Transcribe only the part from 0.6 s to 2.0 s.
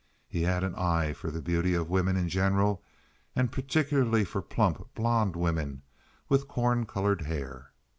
an eye for the beauty of